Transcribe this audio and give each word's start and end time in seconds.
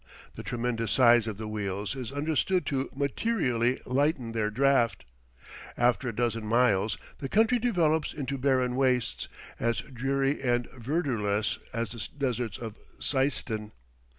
The 0.33 0.41
tremendous 0.41 0.91
size 0.93 1.27
of 1.27 1.37
the 1.37 1.47
wheels 1.47 1.95
is 1.95 2.11
understood 2.11 2.65
to 2.65 2.89
materially 2.95 3.79
lighten 3.85 4.31
their 4.31 4.49
draught. 4.49 5.05
After 5.77 6.09
a 6.09 6.15
dozen 6.15 6.43
miles 6.43 6.97
the 7.19 7.29
country 7.29 7.59
develops 7.59 8.11
into 8.11 8.39
barren 8.39 8.75
wastes, 8.75 9.27
as 9.59 9.81
dreary 9.81 10.41
and 10.41 10.65
verdureless 10.71 11.59
as 11.71 11.91
the 11.91 12.07
deserts 12.17 12.57
of 12.57 12.79
Seistan. 12.99 13.73